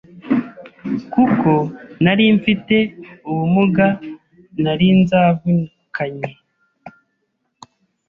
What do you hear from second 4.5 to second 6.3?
nari nzravukanye